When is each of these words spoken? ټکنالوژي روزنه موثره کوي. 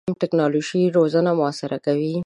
ټکنالوژي 0.21 0.81
روزنه 0.97 1.31
موثره 1.39 1.77
کوي. 1.85 2.13